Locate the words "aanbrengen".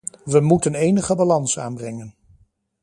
1.59-2.15